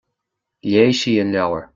Léigh 0.69 0.97
sí 1.01 1.13
an 1.25 1.33
leabhar. 1.37 1.63